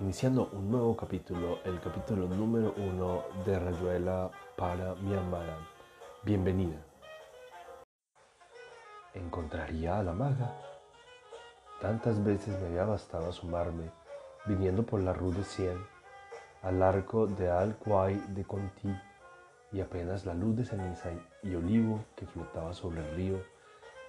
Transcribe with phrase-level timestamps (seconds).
[0.00, 5.58] iniciando un nuevo capítulo, el capítulo número uno de Rayuela para mi amada.
[6.22, 6.76] Bienvenida.
[9.12, 10.54] ¿Encontraría a la maga?
[11.80, 13.90] Tantas veces me había bastado asomarme,
[14.46, 15.78] viniendo por la Rue de Cien,
[16.62, 18.94] al arco de Alquay de Conti,
[19.72, 21.10] y apenas la luz de ceniza
[21.42, 23.42] y olivo que flotaba sobre el río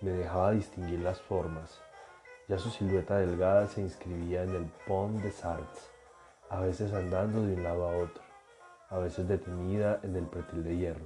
[0.02, 1.82] me dejaba distinguir las formas
[2.50, 5.92] ya su silueta delgada se inscribía en el Pont des Arts,
[6.50, 8.24] a veces andando de un lado a otro,
[8.90, 11.06] a veces detenida en el pretil de hierro,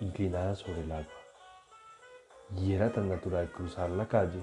[0.00, 1.12] inclinada sobre el agua.
[2.56, 4.40] Y era tan natural cruzar la calle,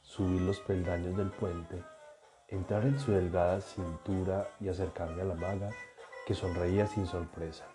[0.00, 1.84] subir los peldaños del puente,
[2.48, 5.68] entrar en su delgada cintura y acercarme a la maga
[6.26, 7.66] que sonreía sin sorpresa,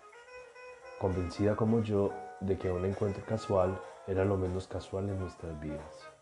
[0.98, 6.17] convencida como yo de que un encuentro casual era lo menos casual en nuestras vidas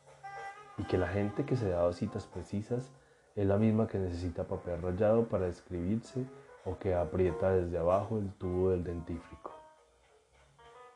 [0.78, 2.90] y que la gente que se da citas precisas
[3.34, 6.24] es la misma que necesita papel rayado para escribirse
[6.64, 9.52] o que aprieta desde abajo el tubo del dentífrico.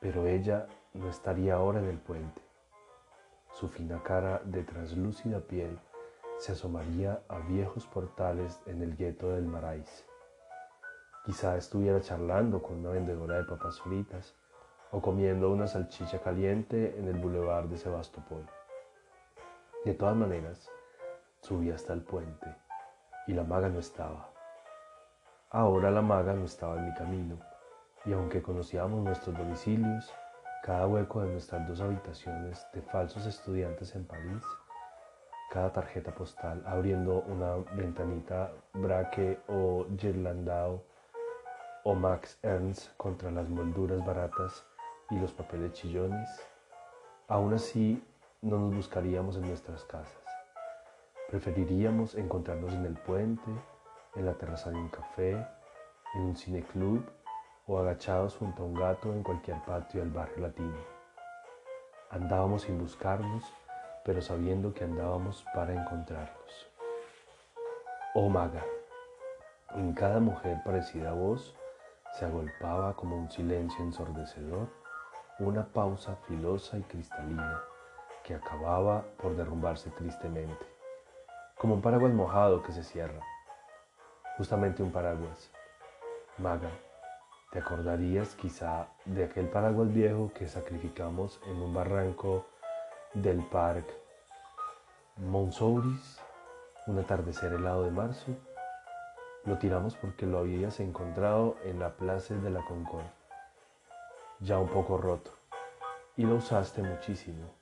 [0.00, 2.40] Pero ella no estaría ahora en el puente.
[3.52, 5.78] Su fina cara de translúcida piel
[6.38, 10.06] se asomaría a viejos portales en el gueto del Marais.
[11.26, 14.34] Quizá estuviera charlando con una vendedora de papas fritas
[14.90, 18.46] o comiendo una salchicha caliente en el boulevard de Sebastopol.
[19.84, 20.70] De todas maneras,
[21.40, 22.54] subí hasta el puente
[23.26, 24.28] y la maga no estaba.
[25.48, 27.38] Ahora la maga no estaba en mi camino
[28.04, 30.12] y aunque conocíamos nuestros domicilios,
[30.62, 34.44] cada hueco de nuestras dos habitaciones de falsos estudiantes en París,
[35.50, 40.84] cada tarjeta postal abriendo una ventanita Braque o Gerlandau
[41.84, 44.62] o Max Ernst contra las molduras baratas
[45.08, 46.28] y los papeles chillones,
[47.28, 48.04] aún así
[48.42, 50.24] no nos buscaríamos en nuestras casas.
[51.28, 53.50] Preferiríamos encontrarnos en el puente,
[54.16, 55.32] en la terraza de un café,
[56.14, 57.04] en un cineclub
[57.66, 60.78] o agachados junto a un gato en cualquier patio del barrio latino.
[62.10, 63.44] Andábamos sin buscarnos,
[64.04, 66.66] pero sabiendo que andábamos para encontrarnos.
[68.14, 68.64] Oh maga,
[69.74, 71.54] en cada mujer parecida a vos
[72.18, 74.68] se agolpaba como un silencio ensordecedor,
[75.38, 77.62] una pausa filosa y cristalina
[78.30, 80.64] que acababa por derrumbarse tristemente,
[81.58, 83.20] como un paraguas mojado que se cierra,
[84.36, 85.50] justamente un paraguas.
[86.38, 86.70] Maga,
[87.50, 92.46] ¿te acordarías quizá de aquel paraguas viejo que sacrificamos en un barranco
[93.14, 93.92] del parque
[95.16, 96.20] Monsouris,
[96.86, 98.30] un atardecer helado de marzo?
[99.44, 103.10] Lo tiramos porque lo habías encontrado en la plaza de la Concord,
[104.38, 105.32] ya un poco roto,
[106.16, 107.59] y lo usaste muchísimo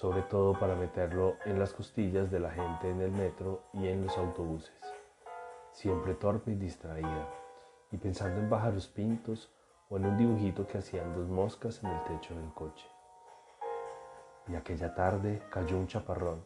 [0.00, 4.02] sobre todo para meterlo en las costillas de la gente en el metro y en
[4.02, 4.72] los autobuses,
[5.72, 7.28] siempre torpe y distraída,
[7.92, 9.52] y pensando en pájaros pintos
[9.90, 12.86] o en un dibujito que hacían dos moscas en el techo del coche.
[14.48, 16.42] Y aquella tarde cayó un chaparrón,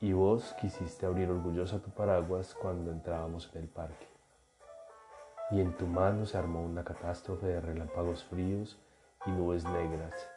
[0.00, 4.08] y vos quisiste abrir orgullosa tu paraguas cuando entrábamos en el parque.
[5.50, 8.78] Y en tu mano se armó una catástrofe de relámpagos fríos
[9.26, 10.30] y nubes negras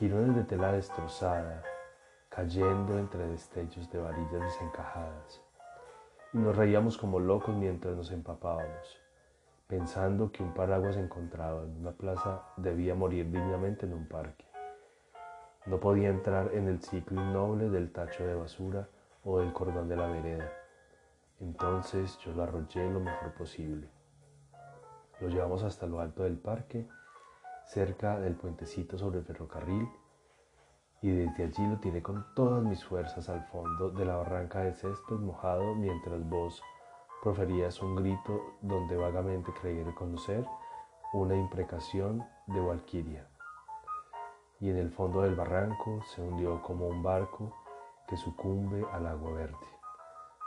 [0.00, 1.62] girones de tela destrozada,
[2.40, 5.42] cayendo entre destellos de varillas desencajadas.
[6.32, 8.98] Y nos reíamos como locos mientras nos empapábamos,
[9.66, 14.46] pensando que un paraguas encontrado en una plaza debía morir dignamente en un parque.
[15.66, 18.88] No podía entrar en el ciclo innoble del tacho de basura
[19.22, 20.50] o del cordón de la vereda.
[21.40, 23.86] Entonces yo lo arrollé lo mejor posible.
[25.20, 26.88] Lo llevamos hasta lo alto del parque
[27.66, 29.86] cerca del puentecito sobre el ferrocarril
[31.02, 34.74] y desde allí lo tiré con todas mis fuerzas al fondo de la barranca de
[34.74, 36.62] césped mojado mientras vos
[37.22, 40.46] proferías un grito donde vagamente creí reconocer
[41.12, 43.26] una imprecación de Valquiria.
[44.60, 47.52] Y en el fondo del barranco se hundió como un barco
[48.06, 49.66] que sucumbe al agua verde,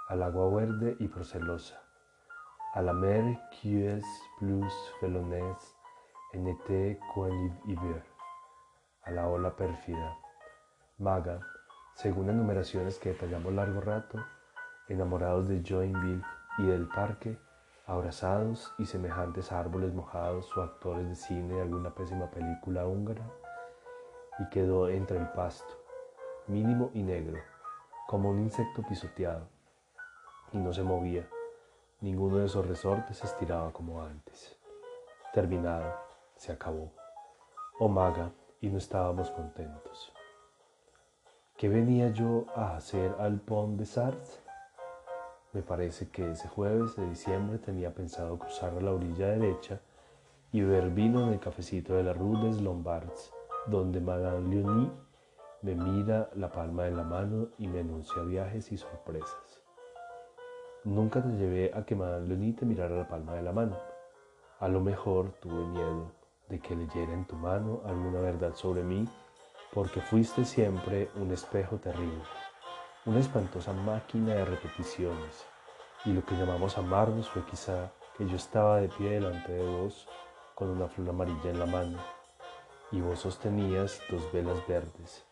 [0.09, 1.81] al agua verde y procelosa,
[2.75, 4.05] a la mer qui est
[4.39, 5.75] plus felonés
[6.33, 6.99] en été
[9.05, 10.17] a la ola pérfida,
[11.03, 11.41] maga,
[11.95, 14.23] según enumeraciones que detallamos largo rato,
[14.87, 16.23] enamorados de Joinville
[16.57, 17.37] y del parque,
[17.85, 23.29] abrazados y semejantes a árboles mojados o actores de cine de alguna pésima película húngara,
[24.39, 25.77] y quedó entre el pasto,
[26.47, 27.37] mínimo y negro,
[28.07, 29.45] como un insecto pisoteado,
[30.53, 31.27] y no se movía,
[31.99, 34.57] ninguno de esos resortes se estiraba como antes.
[35.33, 35.93] Terminado
[36.37, 36.93] se acabó.
[37.77, 40.13] Oh maga, y no estábamos contentos.
[41.57, 44.39] ¿Qué venía yo a hacer al Pont de Sarthe?
[45.53, 49.79] Me parece que ese jueves de diciembre tenía pensado cruzar la orilla derecha
[50.51, 53.31] y beber vino en el cafecito de la Rue des Lombards,
[53.67, 54.91] donde Madame Leonie
[55.61, 59.61] me mira la palma de la mano y me anuncia viajes y sorpresas.
[60.83, 63.77] Nunca te llevé a que Madame Leonie te mirara la palma de la mano.
[64.59, 66.11] A lo mejor tuve miedo
[66.49, 69.07] de que leyera en tu mano alguna verdad sobre mí,
[69.73, 72.23] porque fuiste siempre un espejo terrible
[73.05, 75.45] una espantosa máquina de repeticiones,
[76.05, 80.07] y lo que llamamos amarnos fue quizá que yo estaba de pie delante de vos
[80.55, 81.97] con una flor amarilla en la mano,
[82.91, 85.25] y vos sostenías dos velas verdes,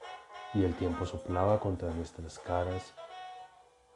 [0.53, 2.93] y el tiempo soplaba contra nuestras caras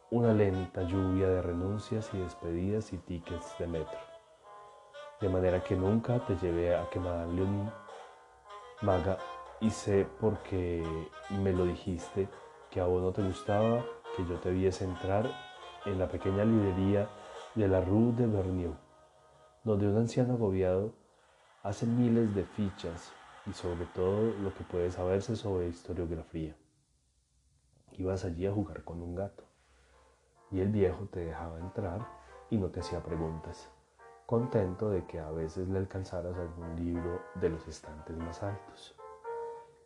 [0.09, 3.99] una lenta lluvia de renuncias y despedidas y tickets de metro.
[5.19, 7.71] De manera que nunca te llevé a que Madame Leonie,
[8.81, 9.17] Maga,
[9.61, 10.83] y sé porque
[11.29, 12.27] me lo dijiste,
[12.69, 13.85] que a vos no te gustaba
[14.17, 15.31] que yo te viese entrar
[15.85, 17.09] en la pequeña librería
[17.55, 18.73] de la Rue de Bernier,
[19.63, 20.93] donde un anciano agobiado
[21.63, 23.13] hace miles de fichas
[23.45, 26.55] y sobre todo lo que puede saberse sobre historiografía.
[27.93, 29.45] Ibas allí a jugar con un gato
[30.51, 32.05] y el viejo te dejaba entrar
[32.49, 33.71] y no te hacía preguntas,
[34.25, 38.95] contento de que a veces le alcanzaras algún libro de los estantes más altos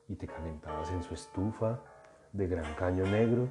[0.10, 1.80] y te calentabas en su estufa
[2.34, 3.48] de gran caño negro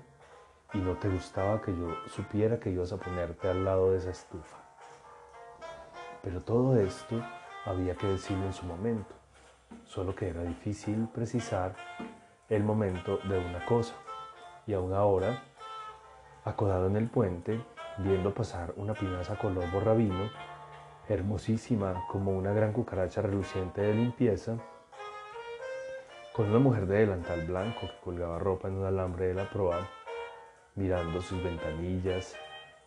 [0.75, 4.11] y no te gustaba que yo supiera que ibas a ponerte al lado de esa
[4.11, 4.59] estufa.
[6.23, 7.23] Pero todo esto
[7.65, 9.15] había que decirlo en su momento,
[9.85, 11.75] solo que era difícil precisar
[12.49, 13.95] el momento de una cosa.
[14.67, 15.43] Y aún ahora,
[16.45, 17.65] acodado en el puente,
[17.99, 20.29] viendo pasar una pinaza color borrabino,
[21.09, 24.59] hermosísima como una gran cucaracha reluciente de limpieza,
[26.39, 29.89] con una mujer de delantal blanco que colgaba ropa en un alambre de la proa,
[30.77, 32.37] mirando sus ventanillas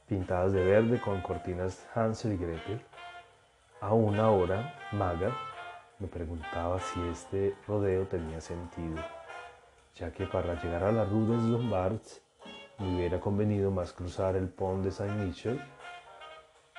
[0.08, 2.82] pintadas de verde con cortinas Hansel y Gretel.
[3.82, 5.36] A una hora, Maga
[6.00, 9.04] me preguntaba si este rodeo tenía sentido,
[9.96, 12.22] ya que para llegar a la Rue des Lombards
[12.80, 15.62] me hubiera convenido más cruzar el pont de Saint-Michel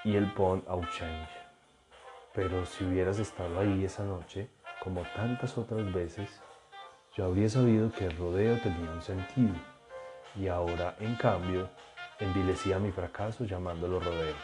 [0.05, 1.29] y el pont au Change.
[2.33, 4.49] Pero si hubieras estado ahí esa noche,
[4.83, 6.41] como tantas otras veces,
[7.15, 9.55] yo habría sabido que el rodeo tenía un sentido
[10.35, 11.69] y ahora, en cambio,
[12.19, 14.35] envilecía mi fracaso llamándolo rodeo.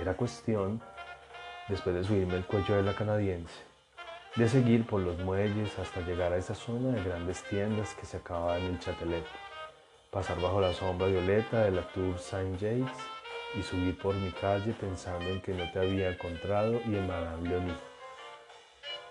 [0.00, 0.80] Era cuestión,
[1.68, 3.60] después de subirme el cuello de la canadiense,
[4.36, 8.16] de seguir por los muelles hasta llegar a esa zona de grandes tiendas que se
[8.16, 9.26] acababa en el Châtelet,
[10.10, 12.96] pasar bajo la sombra violeta de la Tour Saint-Jacques
[13.54, 17.46] y subir por mi calle pensando en que no te había encontrado y en Madame
[17.46, 17.74] Leonie.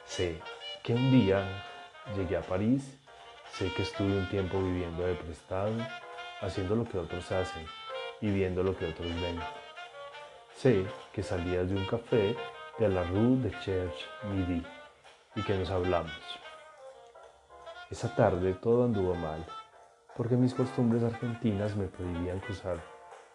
[0.06, 0.40] Sé
[0.84, 1.46] que un día
[2.16, 3.00] Llegué a París,
[3.54, 5.72] sé que estuve un tiempo viviendo de prestado,
[6.42, 7.66] haciendo lo que otros hacen
[8.20, 9.40] y viendo lo que otros ven.
[10.56, 12.36] Sé que salías de un café
[12.80, 14.66] de la Rue de Cherche Midi
[15.36, 16.12] y que nos hablamos.
[17.90, 19.46] Esa tarde todo anduvo mal,
[20.18, 22.78] porque mis costumbres argentinas me prohibían cruzar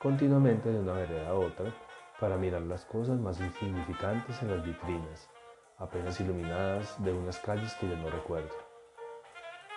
[0.03, 1.73] continuamente de una vereda a otra
[2.19, 5.31] para mirar las cosas más insignificantes en las vitrinas
[5.79, 8.55] apenas iluminadas de unas calles que yo no recuerdo.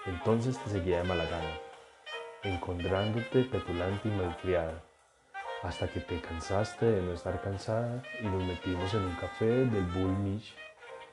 [0.06, 1.60] Entonces te seguía de mala gana,
[2.44, 4.82] encontrándote petulante y malcriada,
[5.62, 9.86] hasta que te cansaste de no estar cansada y nos metimos en un café del
[9.88, 10.56] Bull Mich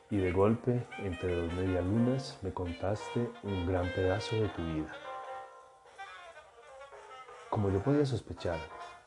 [0.08, 4.94] y de golpe, entre dos medialunas, me contaste un gran pedazo de tu vida.
[7.50, 8.58] Como yo podía sospechar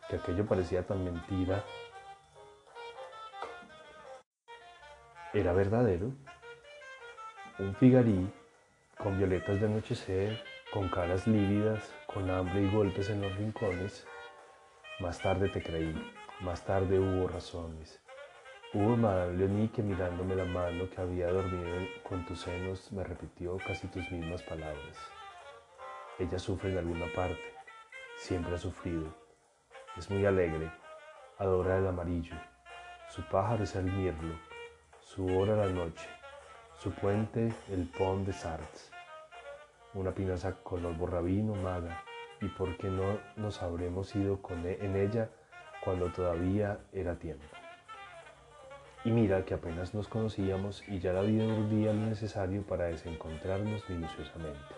[0.09, 1.63] que aquello parecía tan mentira
[5.33, 6.11] era verdadero.
[7.59, 8.31] Un figarí
[8.97, 10.41] con violetas de anochecer,
[10.73, 14.07] con caras lívidas, con hambre y golpes en los rincones.
[14.99, 15.95] Más tarde te creí,
[16.41, 18.01] más tarde hubo razones.
[18.73, 23.57] Hubo Madame Leonie que mirándome la mano que había dormido con tus senos me repitió
[23.65, 24.97] casi tus mismas palabras.
[26.17, 27.53] Ella sufre en alguna parte,
[28.17, 29.15] siempre ha sufrido.
[29.95, 30.71] Es muy alegre,
[31.37, 32.35] adora el amarillo.
[33.09, 34.35] Su pájaro es el mirlo,
[35.15, 36.07] su hora la noche,
[36.77, 38.91] su puente el pont de Sartz,
[39.95, 42.03] una pinaza color borrabino maga,
[42.41, 45.27] y por qué no nos habremos ido con e, en ella
[45.83, 47.43] cuando todavía era tiempo.
[49.03, 53.89] Y mira que apenas nos conocíamos y ya la vida urdía lo necesario para desencontrarnos
[53.89, 54.75] minuciosamente.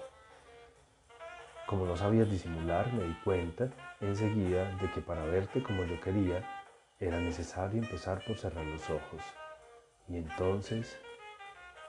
[1.67, 3.67] Como no sabías disimular, me di cuenta
[3.99, 6.41] enseguida de que para verte como yo quería,
[7.01, 9.21] era necesario empezar por cerrar los ojos
[10.07, 10.99] y entonces,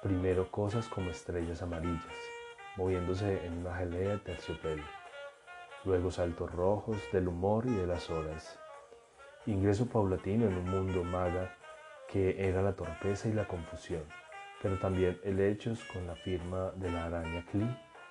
[0.03, 2.05] primero cosas como estrellas amarillas,
[2.77, 4.83] moviéndose en una gelea de terciopelo.
[5.85, 8.59] luego saltos rojos del humor y de las horas.
[9.47, 11.55] Ingreso paulatino en un mundo maga
[12.09, 14.05] que era la torpeza y la confusión,
[14.63, 17.67] pero también helechos con la firma de la araña Cli,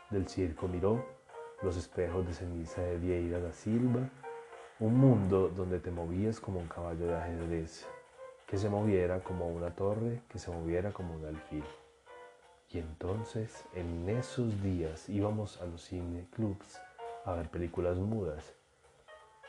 [0.10, 1.06] del circo Miró,
[1.62, 4.10] los espejos de ceniza de Vieira da Silva,
[4.80, 7.88] un mundo donde te movías como un caballo de ajedrez,
[8.52, 11.64] que se moviera como una torre, que se moviera como un alfil.
[12.70, 16.82] Y entonces, en esos días íbamos a los cine clubs
[17.24, 18.54] a ver películas mudas,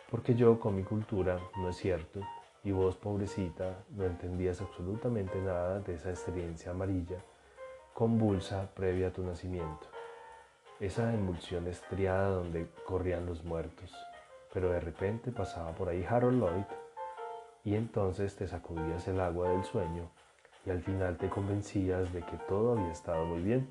[0.08, 2.20] porque yo con mi cultura, no es cierto,
[2.62, 7.18] y vos, pobrecita, no entendías absolutamente nada de esa experiencia amarilla,
[7.94, 9.88] convulsa previa a tu nacimiento.
[10.78, 13.92] Esa emulsión estriada donde corrían los muertos.
[14.52, 16.81] Pero de repente pasaba por ahí Harold Lloyd
[17.64, 20.10] y entonces te sacudías el agua del sueño
[20.66, 23.68] y al final te convencías de que todo había estado muy bien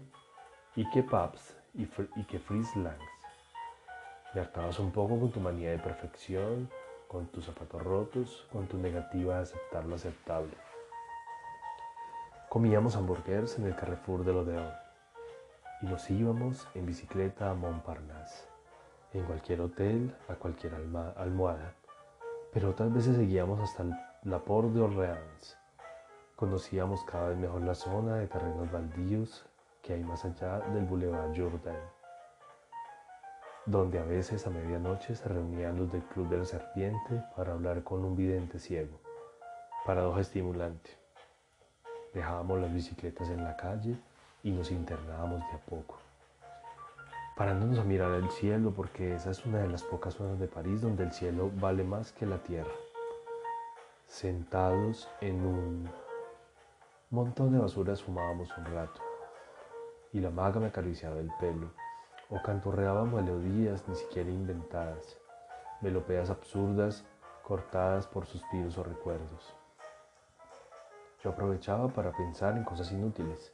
[0.75, 3.03] y que Paps y, que Fritz Langs.
[4.33, 6.69] Me hartabas un poco con tu manía de perfección
[7.11, 10.53] con tus zapatos rotos, con tu negativa a aceptar lo aceptable.
[12.47, 14.71] Comíamos hamburguesas en el Carrefour de Odeón
[15.81, 18.45] y nos íbamos en bicicleta a Montparnasse,
[19.11, 21.73] en cualquier hotel, a cualquier almohada,
[22.53, 23.83] pero otras veces seguíamos hasta
[24.23, 25.57] la Port de Orleans.
[26.35, 29.45] Conocíamos cada vez mejor la zona de terrenos baldíos
[29.81, 32.01] que hay más allá del Boulevard Jourdain
[33.65, 37.83] donde a veces a medianoche se reunían los del Club de la Serpiente para hablar
[37.83, 38.99] con un vidente ciego.
[39.85, 40.89] Paradoja estimulante.
[42.13, 43.95] Dejábamos las bicicletas en la calle
[44.43, 45.99] y nos internábamos de a poco,
[47.35, 50.81] parándonos a mirar el cielo porque esa es una de las pocas zonas de París
[50.81, 52.71] donde el cielo vale más que la tierra.
[54.05, 55.89] Sentados en un
[57.09, 59.01] montón de basuras fumábamos un rato
[60.13, 61.71] y la maga me acariciaba el pelo
[62.29, 65.17] o canturreaba melodías ni siquiera inventadas,
[65.81, 67.05] melopías absurdas
[67.43, 69.55] cortadas por suspiros o recuerdos.
[71.23, 73.53] Yo aprovechaba para pensar en cosas inútiles,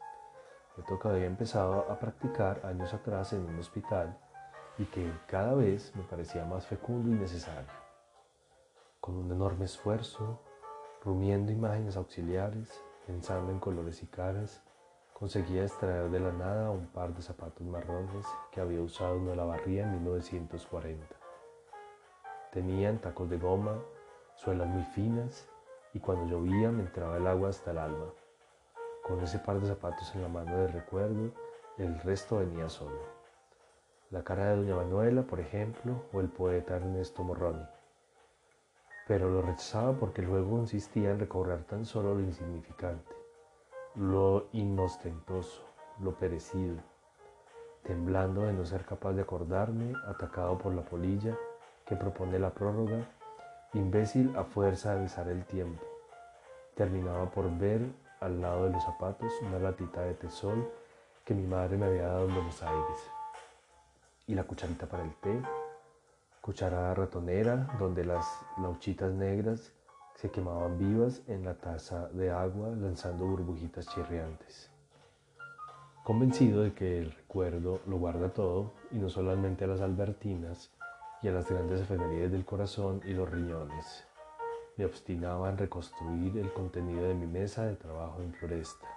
[0.77, 4.17] esto que había empezado a practicar años atrás en un hospital
[4.77, 7.69] y que cada vez me parecía más fecundo y necesario.
[8.99, 10.39] Con un enorme esfuerzo,
[11.03, 14.61] rumiendo imágenes auxiliares, pensando en colores y caras,
[15.17, 19.45] Conseguía extraer de la nada un par de zapatos marrones que había usado en la
[19.45, 21.03] barría en 1940.
[22.51, 23.81] Tenían tacos de goma,
[24.35, 25.49] suelas muy finas
[25.95, 28.05] y cuando llovía me entraba el agua hasta el alma.
[29.07, 31.31] Con ese par de zapatos en la mano de recuerdo,
[31.77, 32.99] el resto venía solo.
[34.09, 37.65] La cara de Doña Manuela, por ejemplo, o el poeta Ernesto Morroni.
[39.07, 43.17] Pero lo rechazaba porque luego insistía en recobrar tan solo lo insignificante
[43.97, 45.63] lo inostentoso,
[45.99, 46.75] lo perecido,
[47.81, 51.35] temblando de no ser capaz de acordarme, atacado por la polilla
[51.83, 53.09] que propone la prórroga,
[53.73, 55.83] imbécil a fuerza de besar el tiempo.
[56.75, 57.81] Terminaba por ver
[58.19, 60.71] al lado de los zapatos una latita de tesol
[61.23, 63.11] que mi madre me había dado en Buenos Aires.
[64.27, 65.41] Y la cucharita para el té,
[66.41, 68.25] cucharada ratonera donde las
[68.57, 69.73] lauchitas negras
[70.15, 74.71] se quemaban vivas en la taza de agua lanzando burbujitas chirriantes.
[76.03, 80.71] Convencido de que el recuerdo lo guarda todo y no solamente a las albertinas
[81.21, 84.06] y a las grandes efemérides del corazón y los riñones,
[84.77, 88.87] me obstinaba en reconstruir el contenido de mi mesa de trabajo en floresta.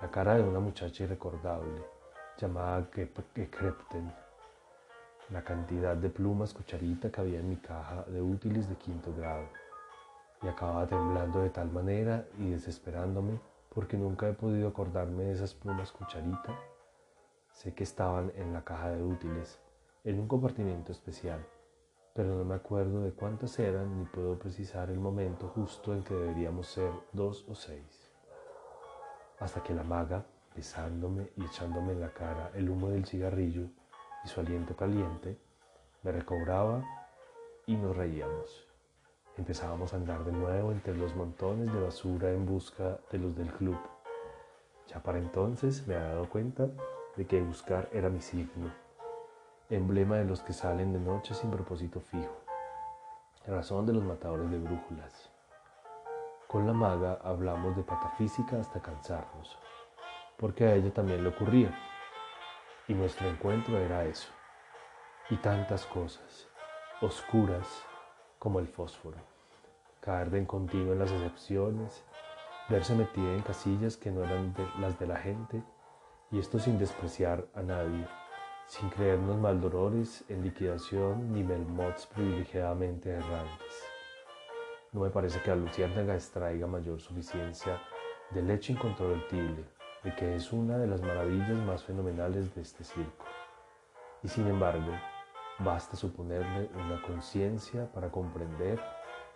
[0.00, 1.82] La cara de una muchacha irrecordable,
[2.36, 4.12] llamada Krepten,
[5.30, 9.48] la cantidad de plumas cucharita que había en mi caja de útiles de quinto grado
[10.42, 13.40] y acababa temblando de tal manera y desesperándome
[13.74, 16.58] porque nunca he podido acordarme de esas plumas cucharita.
[17.52, 19.58] Sé que estaban en la caja de útiles,
[20.04, 21.46] en un compartimiento especial,
[22.14, 26.14] pero no me acuerdo de cuántas eran ni puedo precisar el momento justo en que
[26.14, 28.10] deberíamos ser dos o seis.
[29.38, 33.68] Hasta que la maga, besándome y echándome en la cara el humo del cigarrillo
[34.24, 35.38] y su aliento caliente,
[36.02, 36.84] me recobraba
[37.66, 38.66] y nos reíamos.
[39.38, 43.50] Empezábamos a andar de nuevo entre los montones de basura en busca de los del
[43.52, 43.78] club.
[44.88, 46.68] Ya para entonces me había dado cuenta
[47.16, 48.70] de que buscar era mi signo,
[49.74, 52.36] emblema de los que salen de noche sin propósito fijo,
[53.46, 55.30] razón de los matadores de brújulas.
[56.46, 59.58] Con la maga hablamos de patafísica hasta cansarnos,
[60.36, 61.74] porque a ella también le ocurría,
[62.86, 64.28] y nuestro encuentro era eso,
[65.30, 66.48] y tantas cosas,
[67.00, 67.66] oscuras,
[68.38, 69.16] como el fósforo,
[70.00, 72.04] caer de en continuo en las excepciones,
[72.68, 75.62] verse metida en casillas que no eran las de la gente,
[76.30, 78.06] y esto sin despreciar a nadie,
[78.72, 83.84] sin creernos maldolores en liquidación ni melmots privilegiadamente errantes.
[84.92, 87.82] No me parece que la luciérnaga extraiga mayor suficiencia
[88.30, 89.62] del hecho incontrovertible
[90.02, 93.26] de que es una de las maravillas más fenomenales de este circo.
[94.22, 94.92] Y sin embargo,
[95.58, 98.80] basta suponerle una conciencia para comprender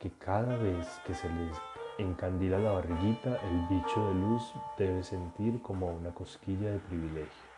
[0.00, 1.54] que cada vez que se les
[1.98, 7.55] encandila la barriguita, el bicho de luz debe sentir como una cosquilla de privilegio.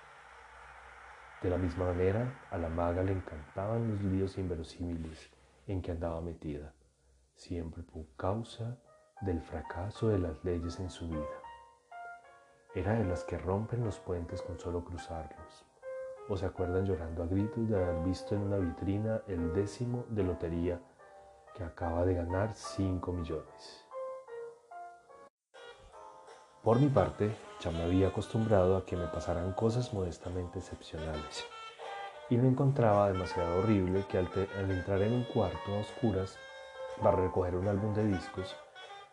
[1.42, 5.30] De la misma manera, a la maga le encantaban los líos inverosímiles
[5.68, 6.72] en que andaba metida
[7.38, 8.76] siempre por causa
[9.20, 11.22] del fracaso de las leyes en su vida.
[12.74, 15.64] Era de las que rompen los puentes con solo cruzarlos,
[16.28, 20.24] o se acuerdan llorando a gritos de haber visto en una vitrina el décimo de
[20.24, 20.80] lotería
[21.54, 23.84] que acaba de ganar 5 millones.
[26.62, 31.46] Por mi parte, ya me había acostumbrado a que me pasaran cosas modestamente excepcionales,
[32.30, 34.28] y me encontraba demasiado horrible que al,
[34.70, 36.38] entrar en un cuarto a oscuras
[37.02, 38.56] para recoger un álbum de discos,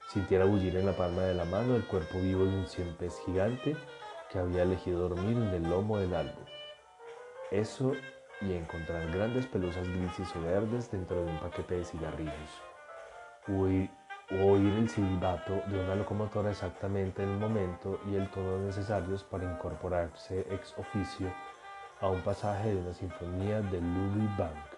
[0.08, 3.76] sintiera bullir en la palma de la mano el cuerpo vivo de un cien gigante
[4.30, 6.46] que había elegido dormir en el lomo del álbum.
[7.52, 7.96] Eso
[8.42, 12.62] y encontrar grandes pelusas grises o verdes dentro de un paquete de cigarrillos.
[14.32, 19.24] O oír, el silbato de una locomotora exactamente en el momento y el tono necesarios
[19.24, 21.32] para incorporarse ex oficio
[22.02, 24.76] a un pasaje de una sinfonía de Louis Bank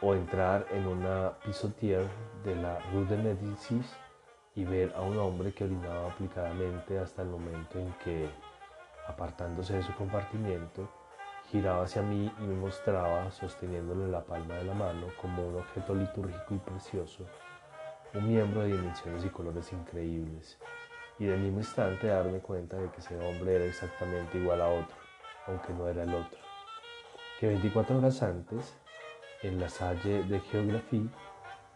[0.00, 2.06] o entrar en una pisotier
[2.44, 3.96] de la Rue de Médicis
[4.54, 8.30] y ver a un hombre que orinaba aplicadamente hasta el momento en que,
[9.06, 10.88] apartándose de su compartimiento,
[11.50, 15.94] giraba hacia mí y me mostraba, sosteniéndole la palma de la mano como un objeto
[15.94, 17.24] litúrgico y precioso,
[18.16, 20.58] un miembro de dimensiones y colores increíbles,
[21.18, 24.96] y del mismo instante darme cuenta de que ese hombre era exactamente igual a otro,
[25.46, 26.38] aunque no era el otro,
[27.38, 28.74] que 24 horas antes
[29.42, 31.08] en la Salle de Geografía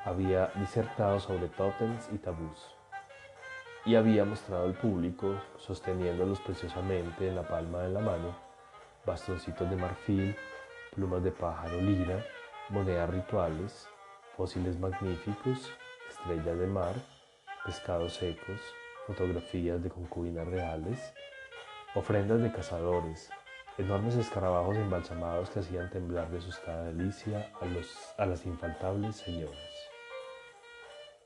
[0.04, 2.74] había disertado sobre tótems y tabús.
[3.84, 8.34] Y había mostrado al público, sosteniéndolos preciosamente en la palma de la mano,
[9.04, 10.36] bastoncitos de marfil,
[10.94, 12.24] plumas de pájaro lira,
[12.70, 13.88] monedas rituales,
[14.36, 15.70] fósiles magníficos,
[16.10, 16.94] estrellas de mar,
[17.64, 18.60] pescados secos,
[19.06, 21.12] fotografías de concubinas reales,
[21.94, 23.30] ofrendas de cazadores,
[23.78, 29.58] enormes escarabajos embalsamados que hacían temblar de asustada delicia a, los, a las infaltables señoras.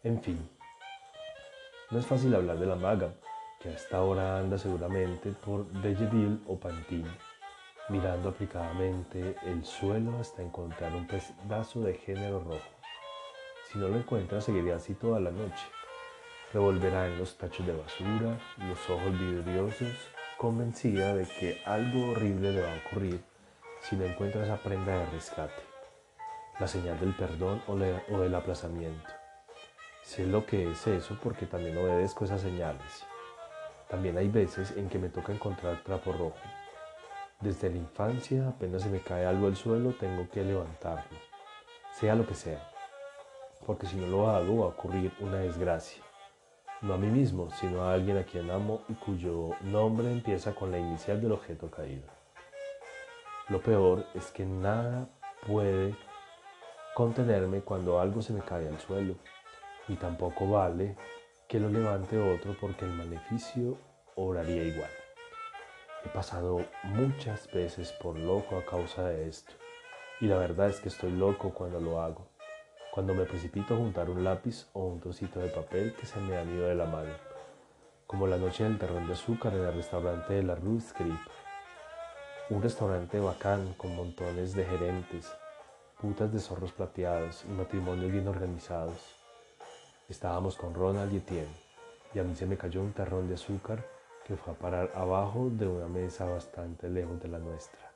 [0.02, 0.48] En fin,
[1.90, 3.14] no es fácil hablar de la maga,
[3.60, 7.06] que a esta hora anda seguramente por Belleville o Pantin,
[7.88, 12.83] mirando aplicadamente el suelo hasta encontrar un pedazo de género rojo.
[13.74, 15.66] Si no lo encuentra, seguiría así toda la noche.
[16.52, 19.92] Revolverá en los tachos de basura, los ojos vidriosos,
[20.38, 23.20] convencida de que algo horrible le va a ocurrir
[23.80, 25.60] si no encuentra esa prenda de rescate,
[26.60, 29.10] la señal del perdón o, del aplazamiento.
[30.04, 33.04] Sé lo que es eso porque también obedezco esas señales.
[33.88, 36.38] También hay veces en que me toca encontrar trapo rojo.
[37.40, 41.18] Desde la infancia, apenas se me cae algo al suelo, tengo que levantarlo,
[41.92, 42.73] sea lo que sea,
[43.64, 46.02] porque si no lo hago va a ocurrir una desgracia
[46.84, 50.70] no a mí mismo, sino a alguien a quien amo y cuyo nombre empieza con
[50.70, 52.06] la inicial del objeto caído.
[53.48, 55.08] Lo peor es que nada
[55.46, 55.94] puede
[56.94, 59.14] contenerme cuando algo se me cae al suelo,
[59.88, 60.96] y tampoco vale
[61.48, 63.78] que lo levante otro porque el maleficio
[64.14, 64.90] obraría igual.
[66.04, 69.54] He pasado muchas veces por loco a causa de esto,
[70.20, 72.33] y la verdad es que estoy loco cuando lo hago
[72.94, 76.36] cuando me precipito a juntar un lápiz o un trocito de papel que se me
[76.36, 77.10] han ido de la mano,
[78.06, 81.18] como la noche del terrón de azúcar en el restaurante de la Rue Scrip.
[82.50, 85.28] Un restaurante bacán con montones de gerentes,
[86.00, 89.16] putas de zorros plateados y matrimonios bien organizados.
[90.08, 91.56] Estábamos con Ronald y Etienne
[92.14, 93.84] y a mí se me cayó un terrón de azúcar
[94.24, 97.90] que fue a parar abajo de una mesa bastante lejos de la nuestra.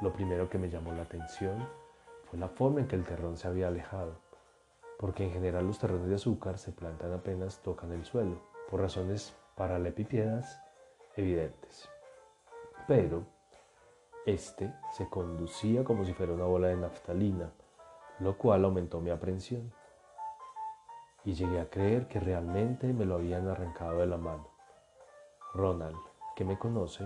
[0.00, 1.68] Lo primero que me llamó la atención
[2.30, 4.12] fue la forma en que el terrón se había alejado,
[4.98, 9.34] porque en general los terrones de azúcar se plantan apenas tocan el suelo, por razones
[9.56, 10.60] paralelepípedas
[11.16, 11.88] evidentes.
[12.86, 13.24] Pero
[14.26, 17.50] este se conducía como si fuera una bola de naftalina,
[18.18, 19.72] lo cual aumentó mi aprensión.
[21.24, 24.48] Y llegué a creer que realmente me lo habían arrancado de la mano.
[25.54, 25.98] Ronald,
[26.36, 27.04] que me conoce,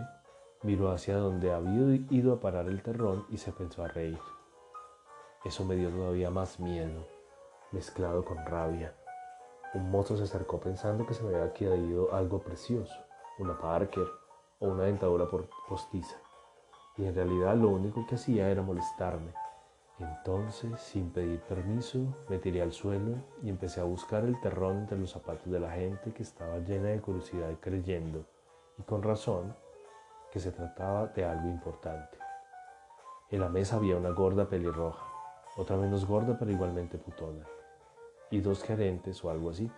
[0.62, 4.18] miró hacia donde había ido a parar el terrón y se pensó a reír.
[5.44, 7.04] Eso me dio todavía más miedo,
[7.72, 8.94] mezclado con rabia.
[9.74, 12.94] Un mozo se acercó pensando que se me había caído algo precioso,
[13.40, 14.06] una Parker
[14.60, 15.26] o una dentadura
[15.68, 16.16] postiza.
[16.96, 19.32] y en realidad lo único que hacía era molestarme.
[19.98, 24.98] Entonces, sin pedir permiso, me tiré al suelo y empecé a buscar el terrón entre
[24.98, 28.24] los zapatos de la gente que estaba llena de curiosidad creyendo,
[28.78, 29.56] y con razón,
[30.30, 32.18] que se trataba de algo importante.
[33.30, 35.11] En la mesa había una gorda pelirroja,
[35.56, 37.46] otra menos gorda pero igualmente putona,
[38.30, 39.70] y dos gerentes o algo así.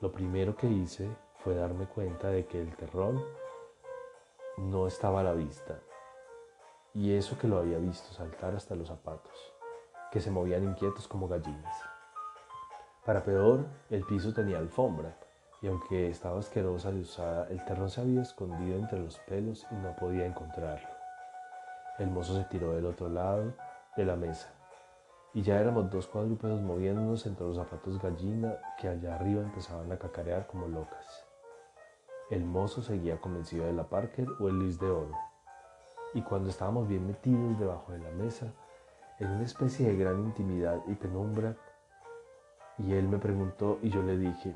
[0.00, 3.22] Lo primero que hice fue darme cuenta de que el terrón
[4.56, 5.78] no estaba a la vista,
[6.94, 9.54] y eso que lo había visto saltar hasta los zapatos,
[10.10, 11.76] que se movían inquietos como gallinas.
[13.04, 15.16] Para peor, el piso tenía alfombra,
[15.62, 19.74] y aunque estaba asquerosa y usada, el terrón se había escondido entre los pelos y
[19.76, 20.88] no podía encontrarlo.
[21.98, 23.54] El mozo se tiró del otro lado
[23.96, 24.52] de la mesa,
[25.34, 29.98] y ya éramos dos cuadrúpedos moviéndonos entre los zapatos gallina que allá arriba empezaban a
[29.98, 31.24] cacarear como locas.
[32.30, 35.16] El mozo seguía convencido de la Parker o el Liz de Oro,
[36.14, 38.52] y cuando estábamos bien metidos debajo de la mesa,
[39.18, 41.56] en una especie de gran intimidad y penumbra,
[42.78, 44.54] y él me preguntó y yo le dije,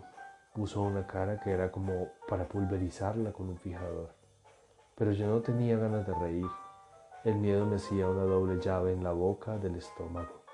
[0.54, 4.10] puso una cara que era como para pulverizarla con un fijador.
[4.94, 6.46] Pero yo no tenía ganas de reír.
[7.24, 10.45] El miedo me hacía una doble llave en la boca del estómago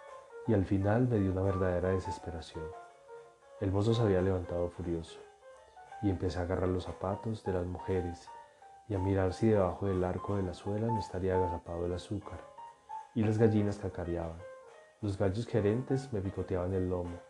[0.47, 2.65] y al final me dio una verdadera desesperación.
[3.61, 5.21] El mozo se había levantado furioso
[6.03, 8.29] y empecé a agarrar los zapatos de las mujeres
[8.89, 12.41] y a mirar si debajo del arco de la suela no estaría agazapado el azúcar.
[13.15, 14.39] Y las gallinas cacareaban.
[15.01, 17.21] Los gallos gerentes me picoteaban el lomo.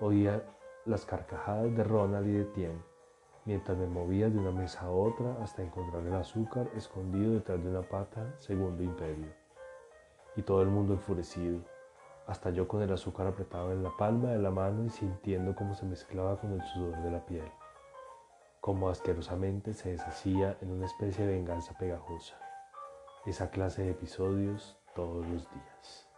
[0.00, 0.42] Oía
[0.84, 2.82] las carcajadas de Ronald y de Tien,
[3.44, 7.70] mientras me movía de una mesa a otra hasta encontrar el azúcar escondido detrás de
[7.70, 9.32] una pata segundo imperio.
[10.36, 11.60] Y todo el mundo enfurecido,
[12.26, 15.74] hasta yo con el azúcar apretado en la palma de la mano y sintiendo cómo
[15.74, 17.50] se mezclaba con el sudor de la piel,
[18.60, 22.36] cómo asquerosamente se deshacía en una especie de venganza pegajosa.
[23.26, 26.13] Esa clase de episodios todos los días.